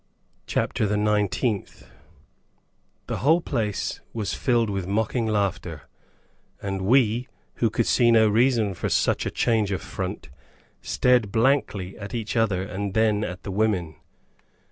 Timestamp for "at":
11.99-12.15, 13.23-13.43